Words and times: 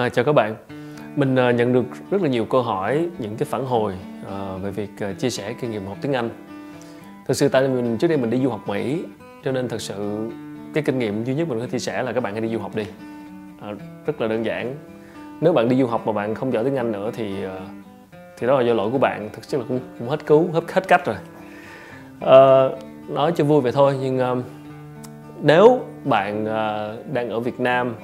À, 0.00 0.08
chào 0.08 0.24
các 0.24 0.32
bạn. 0.32 0.56
Mình 1.16 1.34
uh, 1.34 1.54
nhận 1.54 1.72
được 1.72 1.84
rất 2.10 2.22
là 2.22 2.28
nhiều 2.28 2.44
câu 2.44 2.62
hỏi, 2.62 3.08
những 3.18 3.36
cái 3.36 3.46
phản 3.50 3.64
hồi 3.64 3.94
uh, 4.26 4.62
về 4.62 4.70
việc 4.70 4.90
uh, 5.10 5.18
chia 5.18 5.30
sẻ 5.30 5.54
kinh 5.60 5.70
nghiệm 5.70 5.86
học 5.86 5.96
tiếng 6.02 6.12
Anh. 6.12 6.30
Thực 7.28 7.34
sự 7.34 7.48
tại 7.48 7.68
mình 7.68 7.98
trước 7.98 8.08
đây 8.08 8.16
mình 8.16 8.30
đi 8.30 8.38
du 8.42 8.50
học 8.50 8.60
Mỹ, 8.68 9.04
cho 9.44 9.52
nên 9.52 9.68
thật 9.68 9.80
sự 9.80 10.30
cái 10.74 10.82
kinh 10.82 10.98
nghiệm 10.98 11.24
duy 11.24 11.34
nhất 11.34 11.48
mình 11.48 11.60
có 11.60 11.66
chia 11.66 11.78
sẻ 11.78 12.02
là 12.02 12.12
các 12.12 12.20
bạn 12.20 12.32
hãy 12.32 12.40
đi 12.40 12.48
du 12.48 12.58
học 12.58 12.74
đi. 12.74 12.86
Uh, 13.72 13.78
rất 14.06 14.20
là 14.20 14.28
đơn 14.28 14.44
giản. 14.44 14.74
Nếu 15.40 15.52
bạn 15.52 15.68
đi 15.68 15.76
du 15.76 15.86
học 15.86 16.06
mà 16.06 16.12
bạn 16.12 16.34
không 16.34 16.52
giỏi 16.52 16.64
tiếng 16.64 16.76
Anh 16.76 16.92
nữa 16.92 17.10
thì 17.14 17.46
uh, 17.46 17.52
thì 18.38 18.46
đó 18.46 18.60
là 18.60 18.66
do 18.66 18.74
lỗi 18.74 18.90
của 18.90 18.98
bạn. 18.98 19.28
Thực 19.32 19.44
sự 19.44 19.58
là 19.58 19.64
cũng, 19.68 19.80
cũng 19.98 20.08
hết 20.08 20.26
cứu, 20.26 20.48
hết 20.52 20.72
hết 20.72 20.88
cách 20.88 21.02
rồi. 21.06 21.16
Uh, 22.18 22.78
nói 23.08 23.32
cho 23.36 23.44
vui 23.44 23.60
vậy 23.60 23.72
thôi 23.72 23.96
nhưng 24.00 24.20
uh, 24.32 24.44
nếu 25.42 25.80
bạn 26.04 26.42
uh, 26.44 27.12
đang 27.14 27.30
ở 27.30 27.40
Việt 27.40 27.60
Nam 27.60 27.94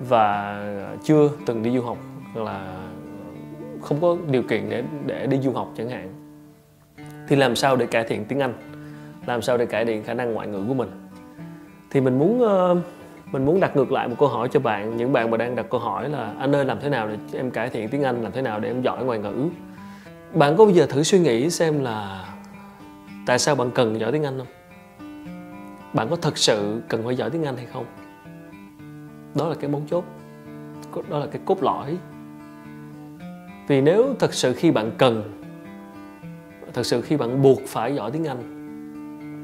và 0.00 0.60
chưa 1.04 1.30
từng 1.46 1.62
đi 1.62 1.70
du 1.70 1.82
học 1.82 1.98
là 2.34 2.88
không 3.82 4.00
có 4.00 4.16
điều 4.30 4.42
kiện 4.42 4.70
để 4.70 4.82
để 5.06 5.26
đi 5.26 5.38
du 5.38 5.52
học 5.52 5.72
chẳng 5.76 5.88
hạn. 5.88 6.12
Thì 7.28 7.36
làm 7.36 7.56
sao 7.56 7.76
để 7.76 7.86
cải 7.86 8.04
thiện 8.04 8.24
tiếng 8.24 8.40
Anh? 8.40 8.54
Làm 9.26 9.42
sao 9.42 9.58
để 9.58 9.66
cải 9.66 9.84
thiện 9.84 10.04
khả 10.04 10.14
năng 10.14 10.34
ngoại 10.34 10.46
ngữ 10.46 10.64
của 10.68 10.74
mình? 10.74 10.90
Thì 11.90 12.00
mình 12.00 12.18
muốn 12.18 12.42
uh, 12.42 12.78
mình 13.32 13.44
muốn 13.44 13.60
đặt 13.60 13.76
ngược 13.76 13.92
lại 13.92 14.08
một 14.08 14.14
câu 14.18 14.28
hỏi 14.28 14.48
cho 14.52 14.60
bạn. 14.60 14.96
Những 14.96 15.12
bạn 15.12 15.30
mà 15.30 15.36
đang 15.36 15.56
đặt 15.56 15.66
câu 15.70 15.80
hỏi 15.80 16.08
là 16.08 16.34
anh 16.38 16.54
ơi 16.54 16.64
làm 16.64 16.80
thế 16.80 16.88
nào 16.88 17.08
để 17.08 17.16
em 17.32 17.50
cải 17.50 17.70
thiện 17.70 17.88
tiếng 17.88 18.02
Anh? 18.02 18.22
Làm 18.22 18.32
thế 18.32 18.42
nào 18.42 18.60
để 18.60 18.70
em 18.70 18.82
giỏi 18.82 19.04
ngoại 19.04 19.18
ngữ? 19.18 19.48
Bạn 20.34 20.56
có 20.56 20.64
bao 20.64 20.74
giờ 20.74 20.86
thử 20.86 21.02
suy 21.02 21.18
nghĩ 21.18 21.50
xem 21.50 21.84
là 21.84 22.28
tại 23.26 23.38
sao 23.38 23.54
bạn 23.54 23.70
cần 23.70 24.00
giỏi 24.00 24.12
tiếng 24.12 24.24
Anh 24.24 24.38
không? 24.38 24.46
Bạn 25.92 26.06
có 26.10 26.16
thật 26.16 26.38
sự 26.38 26.82
cần 26.88 27.04
phải 27.04 27.16
giỏi 27.16 27.30
tiếng 27.30 27.44
Anh 27.44 27.56
hay 27.56 27.66
không? 27.72 27.84
Đó 29.38 29.48
là 29.48 29.54
cái 29.54 29.70
mấu 29.70 29.82
chốt. 29.90 30.04
Đó 31.08 31.18
là 31.18 31.26
cái 31.26 31.40
cốt 31.44 31.62
lõi. 31.62 31.96
Vì 33.68 33.80
nếu 33.80 34.14
thật 34.18 34.34
sự 34.34 34.52
khi 34.52 34.70
bạn 34.70 34.90
cần 34.98 35.42
thật 36.72 36.86
sự 36.86 37.00
khi 37.00 37.16
bạn 37.16 37.42
buộc 37.42 37.60
phải 37.66 37.94
giỏi 37.94 38.10
tiếng 38.10 38.24
anh 38.24 38.52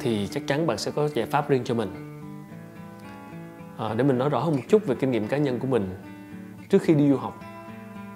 thì 0.01 0.29
chắc 0.31 0.47
chắn 0.47 0.67
bạn 0.67 0.79
sẽ 0.79 0.91
có 0.91 1.09
giải 1.09 1.27
pháp 1.27 1.49
riêng 1.49 1.65
cho 1.65 1.75
mình. 1.75 2.19
À, 3.79 3.95
để 3.97 4.05
mình 4.05 4.19
nói 4.19 4.29
rõ 4.29 4.39
hơn 4.39 4.57
một 4.57 4.63
chút 4.69 4.87
về 4.87 4.95
kinh 4.95 5.11
nghiệm 5.11 5.27
cá 5.27 5.37
nhân 5.37 5.59
của 5.59 5.67
mình. 5.67 5.95
Trước 6.69 6.83
khi 6.83 6.95
đi 6.95 7.09
du 7.09 7.17
học 7.17 7.41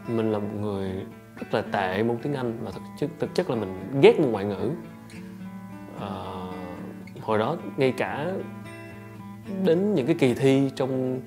mình 0.08 0.32
là 0.32 0.38
một 0.38 0.48
người 0.60 0.90
rất 1.36 1.54
là 1.54 1.62
tệ 1.62 2.02
môn 2.02 2.16
tiếng 2.22 2.34
anh 2.34 2.58
và 2.62 2.70
thực 2.70 2.82
chất 2.98 3.10
thực 3.18 3.34
chất 3.34 3.50
là 3.50 3.56
mình 3.56 4.00
ghét 4.02 4.20
môn 4.20 4.30
ngoại 4.30 4.44
ngữ. 4.44 4.70
À, 6.00 6.10
hồi 7.20 7.38
đó 7.38 7.56
ngay 7.76 7.92
cả 7.96 8.32
đến 9.64 9.94
những 9.94 10.06
cái 10.06 10.16
kỳ 10.18 10.34
thi 10.34 10.70
trong 10.76 11.20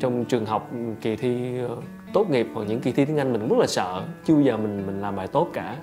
trong 0.00 0.24
trường 0.24 0.46
học 0.46 0.68
ừ, 0.72 0.78
kỳ 1.00 1.16
thi 1.16 1.58
ờ, 1.58 1.76
tốt 2.12 2.30
nghiệp 2.30 2.46
hoặc 2.54 2.64
những 2.68 2.80
kỳ 2.80 2.92
thi 2.92 3.04
tiếng 3.04 3.16
Anh 3.16 3.32
mình 3.32 3.48
rất 3.48 3.58
là 3.58 3.66
sợ, 3.66 4.02
chưa 4.24 4.34
bao 4.34 4.42
giờ 4.42 4.56
mình 4.56 4.86
mình 4.86 5.00
làm 5.00 5.16
bài 5.16 5.26
tốt 5.26 5.48
cả. 5.52 5.76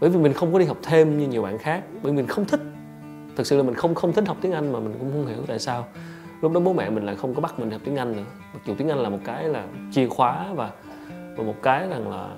Bởi 0.00 0.10
vì 0.10 0.18
mình 0.18 0.32
không 0.32 0.52
có 0.52 0.58
đi 0.58 0.64
học 0.64 0.78
thêm 0.82 1.18
như 1.18 1.28
nhiều 1.28 1.42
bạn 1.42 1.58
khác, 1.58 1.82
bởi 2.02 2.12
vì 2.12 2.16
mình 2.16 2.26
không 2.26 2.44
thích. 2.44 2.60
Thực 3.36 3.46
sự 3.46 3.56
là 3.56 3.62
mình 3.62 3.74
không 3.74 3.94
không 3.94 4.12
thích 4.12 4.28
học 4.28 4.36
tiếng 4.40 4.52
Anh 4.52 4.72
mà 4.72 4.80
mình 4.80 4.94
cũng 4.98 5.12
không 5.12 5.26
hiểu 5.26 5.42
tại 5.46 5.58
sao. 5.58 5.86
Lúc 6.40 6.52
đó 6.52 6.60
bố 6.60 6.72
mẹ 6.72 6.90
mình 6.90 7.06
lại 7.06 7.16
không 7.16 7.34
có 7.34 7.40
bắt 7.40 7.60
mình 7.60 7.70
học 7.70 7.80
tiếng 7.84 7.96
Anh 7.96 8.12
nữa. 8.12 8.24
Mặc 8.54 8.60
dù 8.66 8.74
tiếng 8.78 8.88
Anh 8.88 8.98
là 8.98 9.08
một 9.08 9.18
cái 9.24 9.44
là 9.44 9.64
chìa 9.92 10.08
khóa 10.08 10.46
và 10.54 10.70
và 11.36 11.44
một 11.44 11.54
cái 11.62 11.88
rằng 11.88 12.10
là 12.10 12.28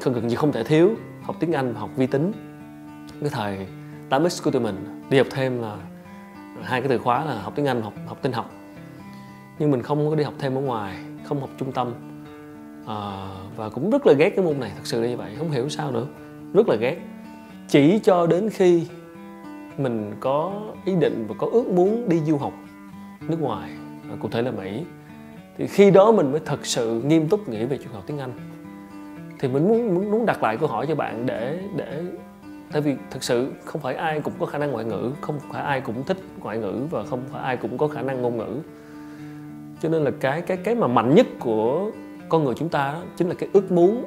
không 0.00 0.12
gần 0.12 0.26
như 0.26 0.36
không 0.36 0.52
thể 0.52 0.64
thiếu, 0.64 0.90
học 1.22 1.36
tiếng 1.40 1.52
Anh 1.52 1.72
và 1.72 1.80
học 1.80 1.90
vi 1.96 2.06
tính. 2.06 2.32
Cái 3.20 3.30
thời 3.30 3.66
8x 4.10 4.44
của 4.44 4.50
tụi 4.50 4.62
mình, 4.62 5.02
đi 5.10 5.18
học 5.18 5.26
thêm 5.30 5.62
là 5.62 5.76
hai 6.62 6.80
cái 6.80 6.88
từ 6.88 6.98
khóa 6.98 7.24
là 7.24 7.40
học 7.40 7.52
tiếng 7.56 7.66
Anh, 7.66 7.82
học 7.82 7.92
học 8.06 8.18
tin 8.22 8.32
học 8.32 8.50
nhưng 9.58 9.70
mình 9.70 9.82
không 9.82 10.10
có 10.10 10.14
đi 10.14 10.24
học 10.24 10.34
thêm 10.38 10.54
ở 10.54 10.60
ngoài 10.60 10.98
không 11.24 11.40
học 11.40 11.50
trung 11.58 11.72
tâm. 11.72 11.92
À, 12.86 13.28
và 13.56 13.68
cũng 13.68 13.90
rất 13.90 14.06
là 14.06 14.12
ghét 14.12 14.30
cái 14.30 14.44
môn 14.44 14.60
này 14.60 14.72
thật 14.74 14.86
sự 14.86 15.02
là 15.02 15.08
như 15.08 15.16
vậy 15.16 15.34
không 15.38 15.50
hiểu 15.50 15.68
sao 15.68 15.90
nữa. 15.90 16.06
Rất 16.52 16.68
là 16.68 16.76
ghét. 16.76 16.96
Chỉ 17.68 17.98
cho 17.98 18.26
đến 18.26 18.50
khi 18.50 18.86
mình 19.78 20.12
có 20.20 20.62
ý 20.84 20.94
định 20.94 21.26
và 21.28 21.34
có 21.38 21.48
ước 21.52 21.68
muốn 21.68 22.08
đi 22.08 22.20
du 22.20 22.36
học 22.36 22.52
nước 23.28 23.40
ngoài 23.40 23.70
à, 24.10 24.16
cụ 24.20 24.28
thể 24.28 24.42
là 24.42 24.50
mỹ 24.50 24.84
thì 25.58 25.66
khi 25.66 25.90
đó 25.90 26.12
mình 26.12 26.30
mới 26.30 26.40
thật 26.44 26.66
sự 26.66 27.02
nghiêm 27.02 27.28
túc 27.28 27.48
nghĩ 27.48 27.64
về 27.64 27.78
chuyện 27.78 27.92
học 27.92 28.04
tiếng 28.06 28.18
anh. 28.18 28.32
Thì 29.38 29.48
mình 29.48 29.68
muốn 29.68 29.94
muốn, 29.94 30.10
muốn 30.10 30.26
đặt 30.26 30.42
lại 30.42 30.56
câu 30.56 30.68
hỏi 30.68 30.86
cho 30.88 30.94
bạn 30.94 31.26
để 31.26 31.58
để 31.76 32.02
tại 32.72 32.82
vì 32.82 32.94
thực 33.10 33.24
sự 33.24 33.52
không 33.64 33.80
phải 33.80 33.94
ai 33.94 34.20
cũng 34.20 34.34
có 34.38 34.46
khả 34.46 34.58
năng 34.58 34.70
ngoại 34.70 34.84
ngữ 34.84 35.12
không 35.20 35.40
phải 35.52 35.62
ai 35.62 35.80
cũng 35.80 36.04
thích 36.04 36.16
ngoại 36.40 36.58
ngữ 36.58 36.86
và 36.90 37.04
không 37.04 37.22
phải 37.32 37.42
ai 37.42 37.56
cũng 37.56 37.78
có 37.78 37.88
khả 37.88 38.02
năng 38.02 38.22
ngôn 38.22 38.36
ngữ 38.36 38.60
cho 39.84 39.90
nên 39.90 40.04
là 40.04 40.10
cái 40.20 40.42
cái 40.42 40.56
cái 40.56 40.74
mà 40.74 40.86
mạnh 40.86 41.14
nhất 41.14 41.26
của 41.38 41.90
con 42.28 42.44
người 42.44 42.54
chúng 42.56 42.68
ta 42.68 42.92
đó 42.92 43.00
chính 43.16 43.28
là 43.28 43.34
cái 43.34 43.48
ước 43.52 43.72
muốn 43.72 44.04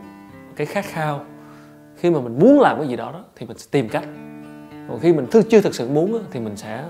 cái 0.55 0.67
khát 0.67 0.85
khao. 0.85 1.25
Khi 1.95 2.09
mà 2.09 2.19
mình 2.19 2.39
muốn 2.39 2.59
làm 2.59 2.77
cái 2.77 2.87
gì 2.87 2.95
đó, 2.95 3.11
đó 3.11 3.23
thì 3.35 3.45
mình 3.45 3.57
sẽ 3.57 3.67
tìm 3.71 3.89
cách. 3.89 4.03
Còn 4.89 4.99
khi 4.99 5.13
mình 5.13 5.25
chưa 5.49 5.61
thực 5.61 5.75
sự 5.75 5.89
muốn 5.89 6.13
đó, 6.13 6.19
thì 6.31 6.39
mình 6.39 6.57
sẽ 6.57 6.83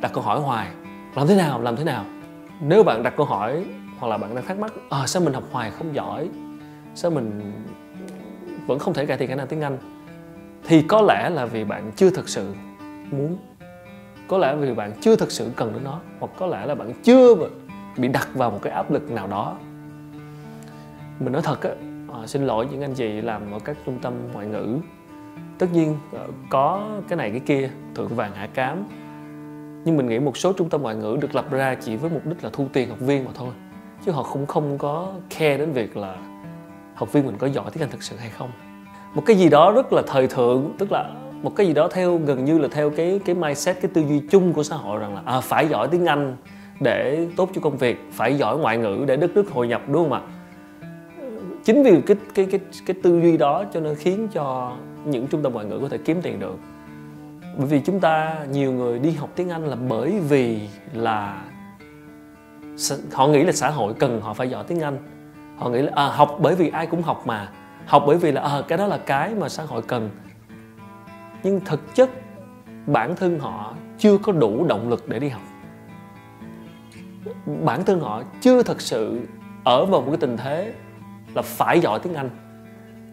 đặt 0.00 0.10
câu 0.14 0.22
hỏi 0.22 0.40
hoài. 0.40 0.68
Làm 1.14 1.26
thế 1.26 1.36
nào 1.36 1.62
làm 1.62 1.76
thế 1.76 1.84
nào? 1.84 2.04
Nếu 2.60 2.82
bạn 2.82 3.02
đặt 3.02 3.14
câu 3.16 3.26
hỏi 3.26 3.64
hoặc 3.98 4.08
là 4.08 4.18
bạn 4.18 4.34
đang 4.34 4.46
thắc 4.46 4.58
mắc 4.58 4.72
à, 4.90 5.06
sao 5.06 5.22
mình 5.22 5.32
học 5.32 5.44
hoài 5.52 5.70
không 5.70 5.94
giỏi? 5.94 6.28
Sao 6.94 7.10
mình 7.10 7.52
vẫn 8.66 8.78
không 8.78 8.94
thể 8.94 9.06
cải 9.06 9.16
thiện 9.16 9.28
khả 9.28 9.34
năng 9.34 9.46
tiếng 9.46 9.60
anh? 9.60 9.78
Thì 10.64 10.82
có 10.82 11.02
lẽ 11.02 11.30
là 11.30 11.46
vì 11.46 11.64
bạn 11.64 11.92
chưa 11.96 12.10
thực 12.10 12.28
sự 12.28 12.54
muốn. 13.10 13.36
Có 14.28 14.38
lẽ 14.38 14.56
vì 14.56 14.74
bạn 14.74 14.92
chưa 15.00 15.16
thực 15.16 15.30
sự 15.30 15.50
cần 15.56 15.72
đến 15.72 15.84
nó 15.84 16.00
hoặc 16.20 16.30
có 16.38 16.46
lẽ 16.46 16.66
là 16.66 16.74
bạn 16.74 16.92
chưa 17.02 17.34
bị 17.96 18.08
đặt 18.08 18.28
vào 18.34 18.50
một 18.50 18.58
cái 18.62 18.72
áp 18.72 18.90
lực 18.90 19.10
nào 19.10 19.26
đó. 19.26 19.56
Mình 21.20 21.32
nói 21.32 21.42
thật 21.42 21.62
á 21.62 21.70
à, 22.12 22.26
xin 22.26 22.46
lỗi 22.46 22.68
những 22.70 22.82
anh 22.82 22.94
chị 22.94 23.20
làm 23.20 23.52
ở 23.52 23.58
các 23.58 23.76
trung 23.86 23.98
tâm 24.02 24.14
ngoại 24.32 24.46
ngữ. 24.46 24.78
Tất 25.58 25.66
nhiên 25.72 25.98
ờ, 26.12 26.26
có 26.50 26.88
cái 27.08 27.16
này 27.16 27.30
cái 27.30 27.40
kia 27.40 27.70
thượng 27.94 28.16
vàng 28.16 28.34
hạ 28.34 28.48
cám. 28.54 28.84
Nhưng 29.84 29.96
mình 29.96 30.08
nghĩ 30.08 30.18
một 30.18 30.36
số 30.36 30.52
trung 30.52 30.68
tâm 30.68 30.82
ngoại 30.82 30.94
ngữ 30.96 31.18
được 31.20 31.34
lập 31.34 31.50
ra 31.50 31.74
chỉ 31.74 31.96
với 31.96 32.10
mục 32.10 32.26
đích 32.26 32.44
là 32.44 32.50
thu 32.52 32.66
tiền 32.72 32.88
học 32.88 32.98
viên 33.00 33.24
mà 33.24 33.30
thôi. 33.34 33.50
Chứ 34.06 34.12
họ 34.12 34.26
cũng 34.32 34.46
không 34.46 34.78
có 34.78 35.12
care 35.38 35.58
đến 35.58 35.72
việc 35.72 35.96
là 35.96 36.16
học 36.94 37.12
viên 37.12 37.26
mình 37.26 37.36
có 37.38 37.46
giỏi 37.46 37.70
tiếng 37.72 37.82
anh 37.82 37.90
thực 37.90 38.02
sự 38.02 38.16
hay 38.16 38.30
không. 38.30 38.50
Một 39.14 39.22
cái 39.26 39.36
gì 39.36 39.48
đó 39.48 39.72
rất 39.72 39.92
là 39.92 40.02
thời 40.06 40.26
thượng 40.26 40.72
tức 40.78 40.92
là 40.92 41.10
một 41.42 41.56
cái 41.56 41.66
gì 41.66 41.72
đó 41.72 41.88
theo 41.88 42.16
gần 42.18 42.44
như 42.44 42.58
là 42.58 42.68
theo 42.72 42.90
cái 42.90 43.20
cái 43.24 43.34
mindset 43.34 43.80
cái 43.82 43.90
tư 43.94 44.02
duy 44.08 44.22
chung 44.30 44.52
của 44.52 44.62
xã 44.62 44.76
hội 44.76 45.00
rằng 45.00 45.14
là 45.14 45.22
à, 45.24 45.40
phải 45.40 45.68
giỏi 45.68 45.88
tiếng 45.88 46.06
anh 46.06 46.36
để 46.80 47.26
tốt 47.36 47.50
cho 47.54 47.60
công 47.60 47.76
việc 47.76 48.08
phải 48.12 48.34
giỏi 48.34 48.58
ngoại 48.58 48.78
ngữ 48.78 49.04
để 49.06 49.16
đất 49.16 49.30
nước 49.34 49.50
hội 49.50 49.68
nhập 49.68 49.82
đúng 49.88 50.02
không 50.02 50.12
ạ? 50.12 50.20
Chính 51.64 51.82
vì 51.82 52.00
cái 52.06 52.16
cái 52.34 52.46
cái 52.50 52.60
cái 52.86 52.96
tư 53.02 53.20
duy 53.22 53.36
đó 53.36 53.64
cho 53.72 53.80
nên 53.80 53.94
khiến 53.94 54.28
cho 54.32 54.76
những 55.04 55.26
trung 55.26 55.42
tâm 55.42 55.52
ngoại 55.52 55.66
ngữ 55.66 55.78
có 55.82 55.88
thể 55.88 55.98
kiếm 55.98 56.22
tiền 56.22 56.40
được. 56.40 56.58
Bởi 57.58 57.66
vì 57.66 57.80
chúng 57.80 58.00
ta 58.00 58.44
nhiều 58.50 58.72
người 58.72 58.98
đi 58.98 59.10
học 59.10 59.30
tiếng 59.34 59.50
Anh 59.50 59.64
là 59.64 59.76
bởi 59.76 60.20
vì 60.28 60.68
là 60.92 61.44
họ 63.12 63.28
nghĩ 63.28 63.42
là 63.42 63.52
xã 63.52 63.70
hội 63.70 63.94
cần 63.94 64.20
họ 64.20 64.34
phải 64.34 64.50
giỏi 64.50 64.64
tiếng 64.68 64.80
Anh. 64.80 64.98
Họ 65.56 65.68
nghĩ 65.68 65.82
là 65.82 65.92
à, 65.94 66.06
học 66.06 66.38
bởi 66.40 66.54
vì 66.54 66.68
ai 66.68 66.86
cũng 66.86 67.02
học 67.02 67.22
mà. 67.26 67.48
Học 67.86 68.04
bởi 68.06 68.16
vì 68.16 68.32
là 68.32 68.40
à, 68.40 68.62
cái 68.68 68.78
đó 68.78 68.86
là 68.86 68.98
cái 68.98 69.34
mà 69.34 69.48
xã 69.48 69.62
hội 69.62 69.82
cần. 69.82 70.10
Nhưng 71.42 71.60
thực 71.60 71.94
chất 71.94 72.10
bản 72.86 73.16
thân 73.16 73.38
họ 73.38 73.74
chưa 73.98 74.18
có 74.18 74.32
đủ 74.32 74.66
động 74.68 74.88
lực 74.88 75.08
để 75.08 75.18
đi 75.18 75.28
học 75.28 75.42
bản 77.64 77.84
thân 77.84 78.00
họ 78.00 78.22
chưa 78.40 78.62
thật 78.62 78.80
sự 78.80 79.20
ở 79.64 79.84
vào 79.84 80.00
một 80.00 80.10
cái 80.10 80.16
tình 80.20 80.36
thế 80.36 80.72
là 81.34 81.42
phải 81.42 81.80
giỏi 81.80 82.00
tiếng 82.02 82.14
Anh. 82.14 82.30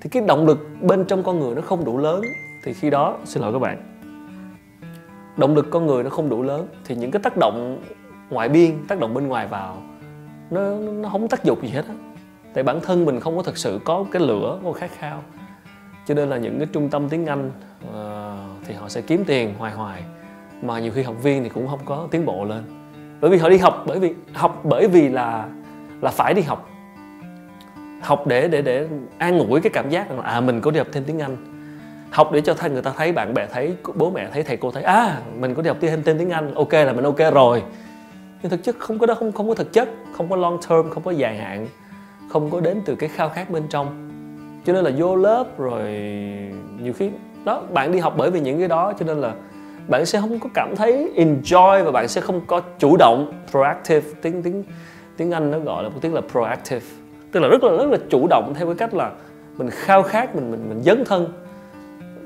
Thì 0.02 0.10
cái 0.10 0.24
động 0.28 0.46
lực 0.46 0.68
bên 0.82 1.06
trong 1.06 1.24
con 1.24 1.40
người 1.40 1.56
nó 1.56 1.62
không 1.62 1.86
đủ 1.86 1.98
lớn 1.98 2.22
thì 2.64 2.74
khi 2.74 2.90
đó 2.90 3.18
xin 3.26 3.42
lỗi 3.42 3.54
các 3.54 3.60
bạn 3.60 3.94
động 5.38 5.56
lực 5.56 5.68
con 5.70 5.86
người 5.86 6.04
nó 6.04 6.10
không 6.10 6.30
đủ 6.30 6.42
lớn 6.42 6.68
thì 6.86 6.96
những 6.96 7.12
cái 7.12 7.22
tác 7.22 7.38
động 7.38 7.84
ngoại 8.30 8.50
biên 8.50 8.88
tác 8.88 9.00
động 9.00 9.14
bên 9.14 9.28
ngoài 9.28 9.48
vào 9.48 9.82
nó 10.50 10.76
nó 10.76 11.10
không 11.10 11.28
tác 11.28 11.44
dụng 11.44 11.62
gì 11.62 11.70
hết 11.70 11.86
á. 11.88 11.94
Tại 12.54 12.64
bản 12.64 12.80
thân 12.82 13.06
mình 13.06 13.20
không 13.20 13.38
có 13.38 13.44
thực 13.44 13.58
sự 13.58 13.80
có 13.86 14.06
cái 14.12 14.22
lửa 14.22 14.60
có 14.64 14.72
khát 14.72 14.92
khao. 14.98 15.24
Cho 16.08 16.14
nên 16.14 16.30
là 16.30 16.38
những 16.38 16.60
cái 16.60 16.68
trung 16.74 16.90
tâm 16.90 17.10
tiếng 17.10 17.26
Anh 17.26 17.52
uh, 17.90 18.66
thì 18.68 18.74
họ 18.74 18.90
sẽ 18.90 19.02
kiếm 19.02 19.24
tiền 19.28 19.54
hoài 19.58 19.74
hoài 19.74 20.04
mà 20.62 20.80
nhiều 20.80 20.92
khi 20.92 21.04
học 21.04 21.16
viên 21.24 21.44
thì 21.44 21.50
cũng 21.50 21.68
không 21.68 21.80
có 21.86 22.08
tiến 22.12 22.26
bộ 22.26 22.46
lên 22.46 22.83
bởi 23.24 23.32
vì 23.32 23.38
họ 23.38 23.50
đi 23.50 23.58
học 23.58 23.84
bởi 23.88 24.00
vì, 24.00 24.14
học 24.34 24.62
bởi 24.64 24.88
vì 24.88 25.10
là 25.10 25.46
là 26.02 26.12
phải 26.12 26.34
đi 26.34 26.42
học. 26.42 26.70
Học 28.02 28.28
để 28.28 28.48
để 28.48 28.62
để 28.62 28.88
an 29.18 29.40
ủi 29.40 29.62
cái 29.62 29.70
cảm 29.74 29.90
giác 29.90 30.12
là 30.12 30.24
à 30.24 30.42
mình 30.42 30.62
có 30.62 30.72
đi 30.72 30.78
học 30.78 30.88
thêm 30.92 31.04
tiếng 31.04 31.20
Anh. 31.20 31.38
Học 32.12 32.32
để 32.32 32.42
cho 32.42 32.56
người 32.72 32.82
ta 32.82 32.92
thấy, 32.98 33.12
bạn 33.12 33.34
bè 33.34 33.48
thấy 33.52 33.76
bố 33.96 34.12
mẹ 34.12 34.30
thấy, 34.34 34.44
thầy 34.44 34.58
cô 34.58 34.72
thấy 34.72 34.84
à 34.84 35.18
mình 35.40 35.56
có 35.56 35.62
đi 35.62 35.68
học 35.68 35.78
thêm 35.82 36.04
thêm 36.04 36.18
tiếng 36.18 36.30
Anh, 36.30 36.56
ok 36.56 36.74
là 36.74 36.94
mình 36.94 37.04
ok 37.04 37.34
rồi. 37.34 37.64
Nhưng 38.42 38.50
thực 38.50 38.64
chất 38.64 38.76
không 38.80 39.00
có 39.00 39.06
đó, 39.06 39.14
không 39.16 39.32
không 39.32 39.48
có 39.48 39.56
thực 39.56 39.74
chất, 39.74 39.90
không 40.18 40.30
có 40.30 40.36
long 40.36 40.58
term, 40.70 40.90
không 40.90 41.04
có 41.04 41.12
dài 41.12 41.38
hạn, 41.38 41.68
không 42.30 42.52
có 42.52 42.60
đến 42.60 42.82
từ 42.86 42.96
cái 42.96 43.10
khao 43.10 43.30
khát 43.30 43.50
bên 43.50 43.64
trong. 43.70 44.10
Cho 44.66 44.74
nên 44.74 44.84
là 44.84 44.92
vô 44.98 45.16
lớp 45.16 45.58
rồi 45.58 45.84
nhiều 46.82 46.94
khi, 46.94 47.10
đó, 47.46 47.64
bạn 47.74 47.92
đi 47.92 48.00
học 48.00 48.14
bởi 48.18 48.32
vì 48.32 48.40
những 48.40 48.60
cái 48.60 48.68
đó, 48.68 48.94
cho 49.00 49.06
nên 49.06 49.18
là 49.18 49.34
bạn 49.88 50.06
sẽ 50.06 50.22
không 50.22 50.40
có 50.40 50.50
cảm 50.54 50.76
thấy 50.76 51.12
enjoy 51.16 51.84
và 51.84 51.92
bạn 51.92 52.08
sẽ 52.08 52.22
không 52.22 52.42
có 52.48 52.62
chủ 52.80 52.98
động 52.98 53.34
proactive. 53.52 54.10
Tiếng 54.22 54.44
tiếng 54.44 54.64
tiếng 55.18 55.32
anh 55.32 55.52
nó 55.52 55.60
gọi 55.60 55.84
là 55.84 55.90
một 55.90 55.98
tiếng 56.02 56.14
là 56.14 56.22
proactive. 56.32 56.86
Tức 57.32 57.40
là 57.40 57.48
rất 57.48 57.64
là 57.64 57.72
rất 57.78 57.90
là 57.92 57.98
chủ 58.10 58.28
động 58.30 58.54
theo 58.56 58.66
cái 58.66 58.76
cách 58.76 58.94
là 58.94 59.12
mình 59.58 59.70
khao 59.70 60.04
khát 60.04 60.36
mình 60.36 60.52
mình 60.52 60.70
mình 60.70 60.82
dấn 60.84 61.04
thân 61.06 61.34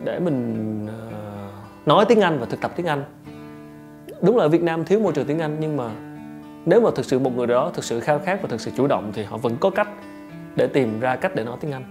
để 0.04 0.20
mình 0.20 0.86
uh, 0.86 1.88
nói 1.88 2.06
tiếng 2.06 2.22
anh 2.22 2.40
và 2.40 2.46
thực 2.46 2.62
tập 2.62 2.72
tiếng 2.76 2.86
anh. 2.86 3.04
Đúng 4.22 4.38
là 4.38 4.44
ở 4.44 4.50
việt 4.50 4.64
nam 4.64 4.86
thiếu 4.86 5.00
môi 5.00 5.14
trường 5.14 5.26
tiếng 5.26 5.40
anh 5.40 5.58
nhưng 5.60 5.78
mà 5.78 5.90
nếu 6.66 6.82
mà 6.82 6.90
thực 6.96 7.06
sự 7.06 7.20
một 7.20 7.32
người 7.36 7.48
đó 7.48 7.72
thực 7.74 7.84
sự 7.84 8.00
khao 8.00 8.20
khát 8.20 8.42
và 8.42 8.48
thực 8.48 8.62
sự 8.62 8.72
chủ 8.78 8.88
động 8.88 9.12
thì 9.14 9.24
họ 9.24 9.38
vẫn 9.38 9.58
có 9.60 9.70
cách 9.70 9.88
để 10.56 10.68
tìm 10.68 11.00
ra 11.00 11.16
cách 11.16 11.36
để 11.36 11.44
nói 11.44 11.58
tiếng 11.60 11.72
anh. 11.72 11.84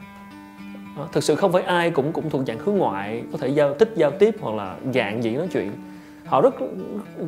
Ờ, 0.96 1.08
thực 1.12 1.25
sự 1.25 1.34
không 1.34 1.52
phải 1.52 1.62
ai 1.62 1.90
cũng 1.90 2.12
cũng 2.12 2.31
thuộc 2.31 2.43
dạng 2.46 2.58
hướng 2.58 2.76
ngoại 2.76 3.22
có 3.32 3.38
thể 3.38 3.48
giao 3.48 3.75
thích 3.75 3.93
giao 3.96 4.10
tiếp 4.10 4.37
hoặc 4.40 4.54
là 4.54 4.76
dạng 4.94 5.22
gì 5.22 5.37
nói 5.37 5.48
chuyện. 5.52 5.72
Họ 6.26 6.40
rất 6.40 6.54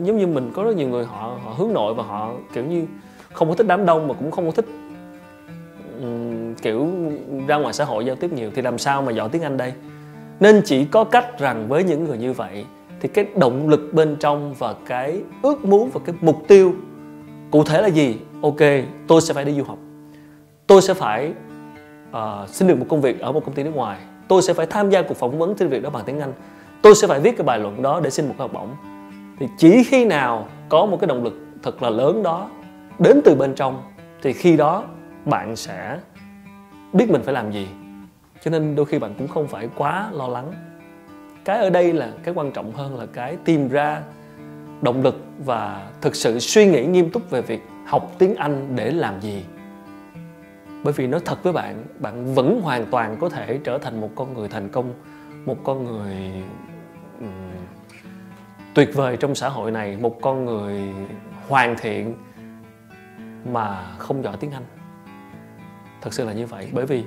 giống 0.03 0.19
như 0.19 0.27
mình 0.27 0.51
có 0.55 0.63
rất 0.63 0.77
nhiều 0.77 0.89
người 0.89 1.05
họ 1.05 1.39
họ 1.45 1.55
hướng 1.59 1.73
nội 1.73 1.95
và 1.95 2.03
họ 2.03 2.33
kiểu 2.53 2.65
như 2.65 2.87
không 3.33 3.49
có 3.49 3.55
thích 3.55 3.67
đám 3.67 3.87
đông 3.87 4.09
mà 4.09 4.15
cũng 4.15 4.31
không 4.31 4.47
có 4.47 4.53
thích 4.53 4.65
um, 6.01 6.55
kiểu 6.55 6.89
ra 7.47 7.57
ngoài 7.57 7.75
xã 7.75 7.85
hội 7.85 8.05
giao 8.05 8.17
tiếp 8.17 8.33
nhiều. 8.33 8.51
Thì 8.55 8.63
làm 8.63 8.79
sao 8.79 9.03
mà 9.03 9.13
giỏi 9.13 9.29
tiếng 9.29 9.43
Anh 9.43 9.57
đây? 9.57 9.73
Nên 10.41 10.63
chỉ 10.65 10.85
có 10.85 11.05
cách 11.05 11.39
rằng 11.39 11.69
với 11.69 11.85
những 11.85 12.05
người 12.05 12.19
như 12.19 12.33
vậy 12.33 12.65
thì 13.01 13.09
cái 13.09 13.27
động 13.37 13.69
lực 13.69 13.91
bên 13.93 14.17
trong 14.21 14.55
và 14.55 14.75
cái 14.87 15.23
ước 15.43 15.65
muốn 15.65 15.91
và 15.91 16.01
cái 16.05 16.15
mục 16.21 16.43
tiêu 16.49 16.73
cụ 17.51 17.65
thể 17.65 17.83
là 17.83 17.89
gì? 17.89 18.17
Ok 18.43 18.61
tôi 19.07 19.21
sẽ 19.21 19.35
phải 19.35 19.45
đi 19.45 19.53
du 19.53 19.65
học. 19.65 19.79
Tôi 20.67 20.83
sẽ 20.83 20.95
phải 20.95 21.33
uh, 22.11 22.49
xin 22.49 22.69
được 22.69 22.79
một 22.79 22.87
công 22.89 23.01
việc 23.01 23.21
ở 23.21 23.33
một 23.33 23.45
công 23.45 23.55
ty 23.55 23.63
nước 23.63 23.75
ngoài. 23.75 23.99
Tôi 24.29 24.43
sẽ 24.43 24.53
phải 24.53 24.67
tham 24.67 24.91
gia 24.91 25.03
cuộc 25.03 25.17
phỏng 25.17 25.39
vấn 25.39 25.59
xin 25.59 25.69
việc 25.69 25.83
đó 25.83 25.91
bằng 25.91 26.05
tiếng 26.07 26.21
anh. 26.21 26.33
Tôi 26.83 26.95
sẽ 26.95 27.07
phải 27.07 27.21
viết 27.21 27.37
cái 27.37 27.45
bài 27.45 27.59
luận 27.59 27.83
đó 27.83 28.01
để 28.05 28.11
xin 28.11 28.29
một 28.29 28.35
cái 28.39 28.49
học 28.49 28.53
bổng. 28.53 28.69
Thì 29.39 29.47
chỉ 29.59 29.85
khi 29.85 30.05
nào 30.05 30.49
có 30.69 30.87
một 30.87 30.97
cái 31.01 31.09
động 31.09 31.25
lực 31.25 31.35
thật 31.63 31.83
là 31.83 31.91
lớn 31.91 32.23
đó 32.23 32.51
đến 32.99 33.21
từ 33.25 33.35
bên 33.35 33.55
trong 33.55 33.83
thì 34.23 34.33
khi 34.33 34.57
đó 34.57 34.85
bạn 35.25 35.57
sẽ 35.57 35.99
biết 36.93 37.11
mình 37.11 37.23
phải 37.25 37.35
làm 37.35 37.53
gì. 37.53 37.69
Cho 38.45 38.51
nên 38.51 38.77
đôi 38.77 38.87
khi 38.87 38.99
bạn 38.99 39.15
cũng 39.19 39.29
không 39.29 39.49
phải 39.49 39.69
quá 39.77 40.11
lo 40.13 40.29
lắng. 40.29 40.53
Cái 41.45 41.59
ở 41.59 41.71
đây 41.71 41.93
là 41.93 42.09
cái 42.23 42.35
quan 42.35 42.53
trọng 42.53 42.73
hơn 42.73 42.99
là 42.99 43.07
cái 43.07 43.37
tìm 43.45 43.69
ra 43.69 44.03
động 44.81 45.03
lực 45.03 45.17
và 45.45 45.87
thực 46.01 46.15
sự 46.15 46.39
suy 46.39 46.67
nghĩ 46.67 46.85
nghiêm 46.85 47.11
túc 47.11 47.31
về 47.31 47.43
việc 47.43 47.61
học 47.87 48.13
tiếng 48.19 48.35
anh 48.35 48.77
để 48.77 48.91
làm 48.91 49.21
gì 49.21 49.45
bởi 50.89 50.93
vì 50.93 51.07
nói 51.07 51.21
thật 51.25 51.43
với 51.43 51.53
bạn 51.53 51.85
bạn 51.99 52.35
vẫn 52.35 52.61
hoàn 52.63 52.87
toàn 52.87 53.17
có 53.21 53.29
thể 53.29 53.59
trở 53.65 53.79
thành 53.79 54.01
một 54.01 54.11
con 54.15 54.35
người 54.35 54.49
thành 54.49 54.69
công 54.69 54.95
một 55.45 55.57
con 55.65 55.85
người 55.85 56.43
um, 57.21 57.29
tuyệt 58.75 58.91
vời 58.95 59.17
trong 59.17 59.35
xã 59.35 59.49
hội 59.49 59.71
này 59.71 59.97
một 59.97 60.21
con 60.23 60.45
người 60.45 60.81
hoàn 61.49 61.77
thiện 61.79 62.15
mà 63.53 63.85
không 63.99 64.23
giỏi 64.23 64.37
tiếng 64.41 64.51
anh. 64.51 64.63
Thật 66.01 66.15
sự 66.15 66.25
là 66.25 66.33
như 66.33 66.47
vậy. 66.47 66.69
Bởi 66.73 66.87
vì 66.87 67.05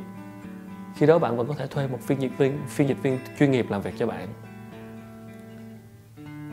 khi 0.95 1.05
đó 1.05 1.19
bạn 1.19 1.37
vẫn 1.37 1.47
có 1.47 1.53
thể 1.53 1.67
thuê 1.67 1.87
một 1.87 1.99
phiên 2.01 2.21
dịch 2.21 2.37
viên 2.37 2.57
phiên 2.67 2.87
dịch 2.87 3.03
viên 3.03 3.19
chuyên 3.39 3.51
nghiệp 3.51 3.65
làm 3.69 3.81
việc 3.81 3.93
cho 3.97 4.07
bạn. 4.07 4.27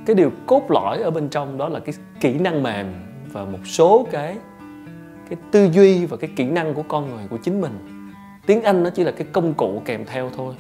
Cái 0.07 0.15
điều 0.17 0.31
cốt 0.47 0.71
lõi 0.71 0.99
ở 0.99 1.11
bên 1.11 1.29
trong 1.29 1.59
đó 1.59 1.69
là 1.69 1.81
cái 1.81 1.95
kỹ 2.21 2.39
năng 2.39 2.63
mềm 2.63 2.87
và 3.33 3.45
một 3.45 3.67
số 3.67 4.07
cái 4.11 4.39
cái 5.31 5.39
tư 5.51 5.69
duy 5.73 6.07
và 6.07 6.17
cái 6.17 6.31
kỹ 6.37 6.45
năng 6.45 6.75
của 6.75 6.83
con 6.83 7.11
người 7.11 7.25
của 7.31 7.39
chính 7.43 7.61
mình. 7.61 7.79
Tiếng 8.47 8.63
anh 8.63 8.83
nó 8.83 8.91
chỉ 8.91 9.05
là 9.05 9.11
cái 9.11 9.27
công 9.33 9.55
cụ 9.55 9.83
kèm 9.85 10.05
theo 10.05 10.31
thôi. 10.37 10.55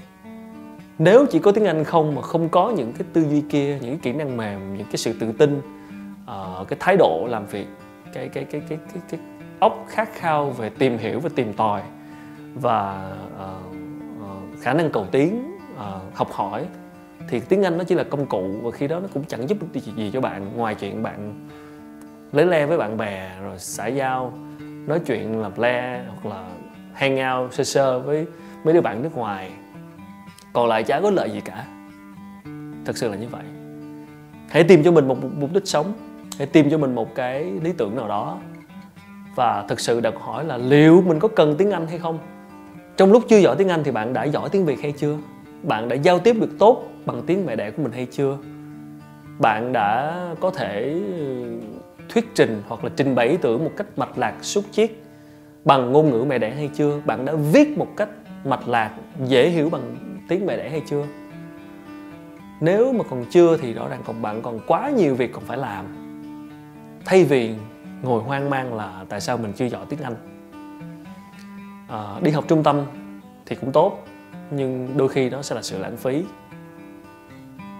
Nếu 0.98 1.26
chỉ 1.30 1.38
có 1.38 1.52
tiếng 1.52 1.64
anh 1.64 1.84
không 1.84 2.14
mà 2.14 2.22
không 2.22 2.48
có 2.48 2.70
những 2.70 2.92
cái 2.92 3.06
tư 3.12 3.24
duy 3.30 3.42
kia 3.48 3.78
những 3.80 3.90
cái 3.90 3.98
kỹ 4.02 4.12
năng 4.12 4.36
mềm 4.36 4.76
những 4.76 4.86
cái 4.86 4.96
sự 4.96 5.12
tự 5.20 5.32
tin 5.32 5.58
uh, 5.58 6.68
cái 6.68 6.76
thái 6.80 6.96
độ 6.96 7.26
làm 7.30 7.46
việc 7.46 7.66
cái 8.12 8.28
cái 8.28 8.44
cái 8.44 8.62
cái 8.68 8.78
cái 8.92 9.02
cái 9.10 9.20
óc 9.60 9.84
khát 9.88 10.08
khao 10.14 10.50
về 10.50 10.70
tìm 10.70 10.98
hiểu 10.98 11.20
và 11.20 11.30
tìm 11.34 11.52
tòi 11.52 11.82
và 12.54 13.10
uh, 13.34 13.76
uh, 14.22 14.60
khả 14.60 14.72
năng 14.72 14.90
cầu 14.90 15.06
tiến 15.10 15.56
uh, 15.74 15.80
học 16.14 16.32
hỏi 16.32 16.66
thì 17.28 17.40
tiếng 17.40 17.62
Anh 17.62 17.78
nó 17.78 17.84
chỉ 17.84 17.94
là 17.94 18.04
công 18.04 18.26
cụ 18.26 18.54
và 18.62 18.70
khi 18.70 18.88
đó 18.88 19.00
nó 19.00 19.08
cũng 19.14 19.24
chẳng 19.28 19.48
giúp 19.48 19.58
được 19.60 19.80
gì 19.96 20.10
cho 20.12 20.20
bạn 20.20 20.56
ngoài 20.56 20.74
chuyện 20.74 21.02
bạn 21.02 21.48
lấy 22.32 22.46
le 22.46 22.66
với 22.66 22.78
bạn 22.78 22.96
bè, 22.96 23.30
rồi 23.42 23.58
xã 23.58 23.86
giao, 23.86 24.32
nói 24.86 25.00
chuyện 25.06 25.40
lập 25.40 25.58
le 25.58 26.02
hoặc 26.08 26.26
là 26.26 26.44
hang 26.92 27.40
out 27.40 27.54
sơ 27.54 27.64
sơ 27.64 27.98
với 27.98 28.26
mấy 28.64 28.74
đứa 28.74 28.80
bạn 28.80 29.02
nước 29.02 29.16
ngoài. 29.16 29.50
Còn 30.52 30.66
lại 30.66 30.82
chả 30.82 31.00
có 31.00 31.10
lợi 31.10 31.30
gì 31.30 31.40
cả. 31.40 31.64
Thật 32.84 32.96
sự 32.96 33.08
là 33.08 33.16
như 33.16 33.26
vậy. 33.30 33.42
Hãy 34.48 34.64
tìm 34.64 34.82
cho 34.82 34.92
mình 34.92 35.08
một 35.08 35.16
mục 35.38 35.52
đích 35.52 35.66
sống. 35.66 35.92
Hãy 36.38 36.46
tìm 36.46 36.70
cho 36.70 36.78
mình 36.78 36.94
một 36.94 37.14
cái 37.14 37.44
lý 37.62 37.72
tưởng 37.72 37.96
nào 37.96 38.08
đó. 38.08 38.38
Và 39.36 39.64
thực 39.68 39.80
sự 39.80 40.00
đặt 40.00 40.14
hỏi 40.20 40.44
là 40.44 40.56
liệu 40.56 41.02
mình 41.06 41.18
có 41.18 41.28
cần 41.28 41.54
tiếng 41.58 41.70
anh 41.70 41.86
hay 41.86 41.98
không? 41.98 42.18
Trong 42.96 43.12
lúc 43.12 43.22
chưa 43.28 43.38
giỏi 43.38 43.56
tiếng 43.56 43.68
anh 43.68 43.84
thì 43.84 43.90
bạn 43.90 44.12
đã 44.12 44.24
giỏi 44.24 44.48
tiếng 44.48 44.64
việt 44.64 44.82
hay 44.82 44.92
chưa? 44.92 45.16
Bạn 45.62 45.88
đã 45.88 45.96
giao 45.96 46.18
tiếp 46.18 46.36
được 46.40 46.50
tốt 46.58 46.84
bằng 47.06 47.22
tiếng 47.26 47.46
mẹ 47.46 47.56
đẻ 47.56 47.70
của 47.70 47.82
mình 47.82 47.92
hay 47.92 48.06
chưa? 48.06 48.36
Bạn 49.38 49.72
đã 49.72 50.20
có 50.40 50.50
thể 50.50 51.00
thuyết 52.08 52.34
trình 52.34 52.62
hoặc 52.68 52.84
là 52.84 52.90
trình 52.96 53.14
bày 53.14 53.28
ý 53.28 53.36
tưởng 53.36 53.64
một 53.64 53.70
cách 53.76 53.86
mạch 53.96 54.18
lạc 54.18 54.34
xúc 54.42 54.64
chiết 54.70 54.90
bằng 55.64 55.92
ngôn 55.92 56.10
ngữ 56.10 56.24
mẹ 56.28 56.38
đẻ 56.38 56.50
hay 56.50 56.70
chưa? 56.74 57.00
Bạn 57.04 57.24
đã 57.24 57.32
viết 57.52 57.78
một 57.78 57.88
cách 57.96 58.08
mạch 58.44 58.68
lạc 58.68 58.90
dễ 59.24 59.48
hiểu 59.48 59.70
bằng 59.70 59.96
tiếng 60.28 60.46
mẹ 60.46 60.56
đẻ 60.56 60.70
hay 60.70 60.82
chưa? 60.86 61.04
Nếu 62.60 62.92
mà 62.92 63.04
còn 63.10 63.24
chưa 63.30 63.56
thì 63.56 63.74
rõ 63.74 63.88
ràng 63.88 64.02
còn 64.04 64.22
bạn 64.22 64.42
còn 64.42 64.60
quá 64.66 64.90
nhiều 64.90 65.14
việc 65.14 65.32
còn 65.32 65.44
phải 65.44 65.58
làm. 65.58 65.84
Thay 67.04 67.24
vì 67.24 67.54
ngồi 68.02 68.22
hoang 68.22 68.50
mang 68.50 68.74
là 68.74 69.04
tại 69.08 69.20
sao 69.20 69.38
mình 69.38 69.52
chưa 69.52 69.66
giỏi 69.66 69.86
tiếng 69.88 70.00
anh? 70.02 70.14
À, 71.88 72.20
đi 72.22 72.30
học 72.30 72.44
trung 72.48 72.62
tâm 72.62 72.82
thì 73.46 73.56
cũng 73.56 73.72
tốt 73.72 74.04
nhưng 74.50 74.88
đôi 74.96 75.08
khi 75.08 75.30
đó 75.30 75.42
sẽ 75.42 75.54
là 75.54 75.62
sự 75.62 75.78
lãng 75.78 75.96
phí. 75.96 76.24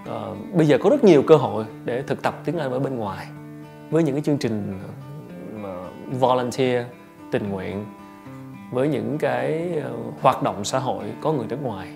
À, 0.07 0.19
bây 0.53 0.67
giờ 0.67 0.79
có 0.79 0.91
rất 0.91 1.05
nhiều 1.05 1.23
cơ 1.23 1.37
hội 1.37 1.65
để 1.85 2.03
thực 2.03 2.23
tập 2.23 2.41
tiếng 2.45 2.59
anh 2.59 2.71
ở 2.71 2.79
bên 2.79 2.97
ngoài 2.97 3.27
với 3.91 4.03
những 4.03 4.15
cái 4.15 4.23
chương 4.23 4.39
trình 4.39 4.79
volunteer 6.11 6.87
tình 7.31 7.51
nguyện 7.51 7.85
với 8.73 8.89
những 8.89 9.19
cái 9.19 9.71
ờ, 9.85 9.91
hoạt 10.21 10.43
động 10.43 10.65
xã 10.65 10.79
hội 10.79 11.05
có 11.21 11.33
người 11.33 11.47
nước 11.49 11.63
ngoài. 11.63 11.89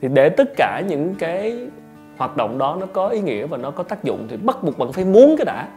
Thì 0.00 0.08
để 0.08 0.28
tất 0.28 0.48
cả 0.56 0.82
những 0.88 1.14
cái 1.18 1.68
hoạt 2.16 2.36
động 2.36 2.58
đó 2.58 2.76
nó 2.80 2.86
có 2.86 3.08
ý 3.08 3.20
nghĩa 3.20 3.46
và 3.46 3.56
nó 3.56 3.70
có 3.70 3.82
tác 3.82 4.04
dụng 4.04 4.26
thì 4.30 4.36
bắt 4.36 4.62
buộc 4.62 4.78
bạn 4.78 4.92
phải 4.92 5.04
muốn 5.04 5.36
cái 5.38 5.44
đã. 5.44 5.68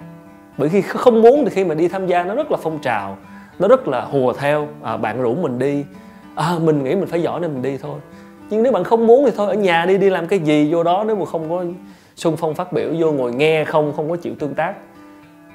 Bởi 0.57 0.69
khi 0.69 0.81
không 0.81 1.21
muốn 1.21 1.45
thì 1.45 1.49
khi 1.49 1.65
mà 1.65 1.75
đi 1.75 1.87
tham 1.87 2.07
gia 2.07 2.23
nó 2.23 2.35
rất 2.35 2.51
là 2.51 2.57
phong 2.61 2.79
trào 2.79 3.17
nó 3.59 3.67
rất 3.67 3.87
là 3.87 4.01
hùa 4.01 4.33
theo. 4.33 4.67
À, 4.83 4.97
bạn 4.97 5.21
rủ 5.21 5.35
mình 5.35 5.59
đi. 5.59 5.85
À, 6.35 6.55
mình 6.61 6.83
nghĩ 6.83 6.95
mình 6.95 7.07
phải 7.07 7.21
giỏi 7.21 7.39
nên 7.39 7.53
mình 7.53 7.61
đi 7.61 7.77
thôi. 7.77 7.99
Nhưng 8.49 8.63
nếu 8.63 8.71
bạn 8.71 8.83
không 8.83 9.07
muốn 9.07 9.25
thì 9.25 9.31
thôi 9.35 9.47
ở 9.47 9.53
nhà 9.53 9.85
đi 9.85 9.97
đi 9.97 10.09
làm 10.09 10.27
cái 10.27 10.39
gì 10.39 10.73
vô 10.73 10.83
đó 10.83 11.03
nếu 11.07 11.15
mà 11.15 11.25
không 11.25 11.49
có 11.49 11.65
xung 12.15 12.37
phong 12.37 12.55
phát 12.55 12.73
biểu 12.73 12.89
vô 12.99 13.11
ngồi 13.11 13.33
nghe 13.33 13.65
không 13.65 13.93
không 13.95 14.09
có 14.09 14.15
chịu 14.15 14.33
tương 14.39 14.53
tác 14.53 14.75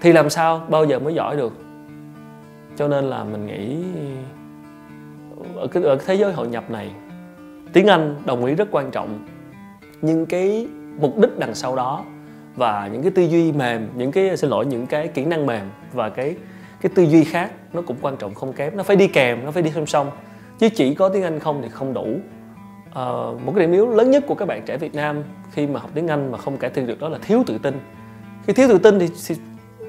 thì 0.01 0.13
làm 0.13 0.31
sao 0.31 0.67
bao 0.69 0.85
giờ 0.85 0.99
mới 0.99 1.15
giỏi 1.15 1.37
được? 1.37 1.53
Cho 2.77 2.89
nên 2.89 3.05
là 3.05 3.25
mình 3.25 3.47
nghĩ 3.47 3.77
ở 5.57 5.67
cái, 5.67 5.83
ở 5.83 5.97
cái 5.97 6.05
thế 6.07 6.15
giới 6.15 6.33
hội 6.33 6.49
nhập 6.49 6.71
này 6.71 6.91
tiếng 7.73 7.87
anh 7.87 8.17
đồng 8.25 8.45
ý 8.45 8.55
rất 8.55 8.69
quan 8.71 8.91
trọng. 8.91 9.27
Nhưng 10.03 10.27
cái 10.27 10.69
mục 11.01 11.19
đích 11.19 11.39
đằng 11.39 11.55
sau 11.55 11.77
đó 11.77 12.05
và 12.57 12.89
những 12.93 13.03
cái 13.03 13.11
tư 13.11 13.23
duy 13.23 13.53
mềm 13.53 13.89
những 13.97 14.13
cái 14.13 14.37
xin 14.37 14.51
lỗi 14.51 14.67
những 14.67 14.87
cái 14.87 15.09
kỹ 15.09 15.25
năng 15.25 15.47
mềm 15.47 15.65
và 15.93 16.09
cái 16.11 16.37
cái 16.81 16.93
tư 16.95 17.03
duy 17.03 17.25
khác 17.25 17.51
nó 17.73 17.83
cũng 17.83 17.97
quan 18.01 18.17
trọng 18.17 18.35
không 18.35 18.53
kém. 18.53 18.77
Nó 18.77 18.83
phải 18.83 18.97
đi 18.97 19.09
kèm 19.09 19.45
nó 19.45 19.51
phải 19.51 19.63
đi 19.63 19.71
song 19.71 19.87
song. 19.87 20.11
Chứ 20.59 20.69
chỉ 20.69 20.95
có 20.95 21.09
tiếng 21.09 21.23
anh 21.23 21.39
không 21.39 21.63
thì 21.63 21.69
không 21.69 21.95
đủ. 21.95 22.07
À, 22.95 23.05
một 23.45 23.53
cái 23.57 23.61
điểm 23.61 23.73
yếu 23.73 23.89
lớn 23.89 24.11
nhất 24.11 24.25
của 24.27 24.35
các 24.35 24.49
bạn 24.49 24.63
trẻ 24.67 24.77
việt 24.77 24.95
nam 24.95 25.23
khi 25.53 25.67
mà 25.67 25.81
học 25.81 25.91
tiếng 25.95 26.09
anh 26.09 26.33
mà 26.33 26.39
không 26.39 26.57
cải 26.57 26.71
thiện 26.71 26.87
được 26.87 27.01
đó 27.01 27.09
là 27.09 27.19
thiếu 27.23 27.43
tự 27.47 27.59
tin. 27.59 27.81
Khi 28.47 28.53
thiếu 28.53 28.69
tự 28.69 28.79
tin 28.79 28.99
thì, 28.99 29.09
thì 29.29 29.35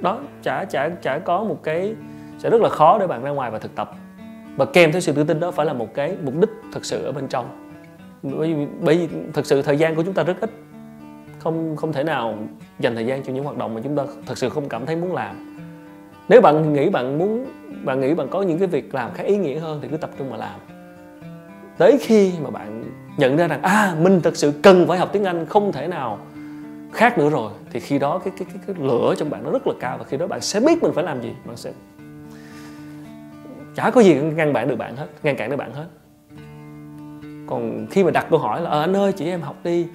đó 0.01 0.19
chả 0.43 0.65
chả 0.65 0.89
chả 0.89 1.19
có 1.19 1.43
một 1.43 1.59
cái 1.63 1.95
sẽ 2.37 2.49
rất 2.49 2.61
là 2.61 2.69
khó 2.69 2.99
để 2.99 3.07
bạn 3.07 3.23
ra 3.23 3.29
ngoài 3.29 3.51
và 3.51 3.59
thực 3.59 3.75
tập. 3.75 3.91
Và 4.57 4.65
kèm 4.65 4.91
theo 4.91 5.01
sự 5.01 5.11
tự 5.11 5.23
tin 5.23 5.39
đó 5.39 5.51
phải 5.51 5.65
là 5.65 5.73
một 5.73 5.93
cái 5.93 6.17
mục 6.23 6.33
đích 6.41 6.49
thực 6.73 6.85
sự 6.85 7.03
ở 7.03 7.11
bên 7.11 7.27
trong. 7.27 7.45
Bởi 8.23 8.53
vì, 8.53 8.67
bởi 8.81 8.97
vì 8.97 9.07
thực 9.33 9.45
sự 9.45 9.61
thời 9.61 9.77
gian 9.77 9.95
của 9.95 10.03
chúng 10.03 10.13
ta 10.13 10.23
rất 10.23 10.41
ít. 10.41 10.51
Không 11.39 11.75
không 11.75 11.93
thể 11.93 12.03
nào 12.03 12.37
dành 12.79 12.95
thời 12.95 13.05
gian 13.05 13.23
cho 13.23 13.33
những 13.33 13.43
hoạt 13.43 13.57
động 13.57 13.73
mà 13.73 13.81
chúng 13.83 13.95
ta 13.95 14.03
thật 14.25 14.37
sự 14.37 14.49
không 14.49 14.69
cảm 14.69 14.85
thấy 14.85 14.95
muốn 14.95 15.13
làm. 15.13 15.57
Nếu 16.29 16.41
bạn 16.41 16.73
nghĩ 16.73 16.89
bạn 16.89 17.17
muốn 17.17 17.45
bạn 17.83 17.99
nghĩ 17.99 18.13
bạn 18.13 18.27
có 18.29 18.41
những 18.41 18.59
cái 18.59 18.67
việc 18.67 18.95
làm 18.95 19.13
khác 19.13 19.23
ý 19.23 19.37
nghĩa 19.37 19.59
hơn 19.59 19.79
thì 19.81 19.87
cứ 19.87 19.97
tập 19.97 20.09
trung 20.17 20.29
mà 20.29 20.37
làm. 20.37 20.59
Tới 21.77 21.97
khi 22.01 22.31
mà 22.43 22.49
bạn 22.49 22.83
nhận 23.17 23.37
ra 23.37 23.47
rằng 23.47 23.61
à 23.61 23.95
mình 24.01 24.21
thật 24.21 24.37
sự 24.37 24.53
cần 24.63 24.87
phải 24.87 24.97
học 24.97 25.09
tiếng 25.11 25.23
anh 25.23 25.45
không 25.45 25.71
thể 25.71 25.87
nào 25.87 26.19
khác 26.93 27.17
nữa 27.17 27.29
rồi 27.29 27.51
thì 27.71 27.79
khi 27.79 27.99
đó 27.99 28.19
cái 28.19 28.33
cái 28.37 28.47
cái, 28.53 28.63
cái 28.67 28.75
lửa 28.79 29.15
trong 29.17 29.29
bạn 29.29 29.43
nó 29.43 29.51
rất 29.51 29.67
là 29.67 29.73
cao 29.79 29.97
và 29.97 30.03
khi 30.03 30.17
đó 30.17 30.27
bạn 30.27 30.41
sẽ 30.41 30.59
biết 30.59 30.83
mình 30.83 30.91
phải 30.93 31.03
làm 31.03 31.21
gì 31.21 31.33
bạn 31.45 31.57
sẽ 31.57 31.71
chả 33.75 33.89
có 33.89 34.01
gì 34.01 34.15
ngăn 34.15 34.53
bạn 34.53 34.67
được 34.67 34.75
bạn 34.75 34.95
hết 34.95 35.07
ngăn 35.23 35.35
cản 35.35 35.49
được 35.49 35.55
bạn 35.55 35.73
hết. 35.73 35.85
Còn 37.47 37.87
khi 37.91 38.03
mà 38.03 38.11
đặt 38.11 38.27
câu 38.29 38.39
hỏi 38.39 38.61
là 38.61 38.69
ờ 38.69 38.81
anh 38.81 38.95
ơi 38.95 39.13
chị 39.13 39.25
em 39.25 39.41
học 39.41 39.55
đi 39.63 39.87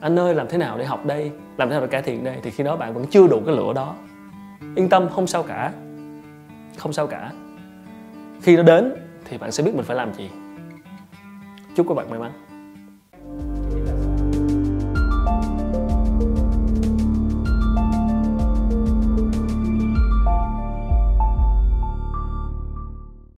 anh 0.00 0.18
ơi 0.18 0.34
làm 0.34 0.48
thế 0.48 0.58
nào 0.58 0.78
để 0.78 0.84
học 0.84 1.06
đây 1.06 1.30
làm 1.56 1.68
thế 1.68 1.72
nào 1.72 1.80
để 1.80 1.86
cải 1.86 2.02
thiện 2.02 2.24
đây? 2.24 2.36
Thì 2.42 2.50
khi 2.50 2.64
đó 2.64 2.76
bạn 2.76 2.94
vẫn 2.94 3.06
chưa 3.10 3.26
đủ 3.26 3.42
cái 3.46 3.56
lửa 3.56 3.72
đó. 3.72 3.94
Yên 4.76 4.88
tâm 4.88 5.08
không 5.08 5.26
sao 5.26 5.42
cả 5.42 5.72
không 6.78 6.92
sao 6.92 7.06
cả. 7.06 7.32
Khi 8.42 8.56
nó 8.56 8.62
đến 8.62 8.92
thì 9.24 9.38
bạn 9.38 9.52
sẽ 9.52 9.62
biết 9.62 9.74
mình 9.74 9.84
phải 9.84 9.96
làm 9.96 10.14
gì. 10.14 10.30
Chúc 11.76 11.88
các 11.88 11.94
bạn 11.94 12.10
may 12.10 12.18
mắn. 12.18 12.32